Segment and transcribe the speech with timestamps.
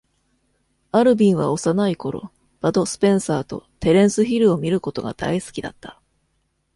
[0.91, 6.01] アルヴィンは幼い頃、バド・スペンサーとテレンス・ヒルを見ることが大好きだった。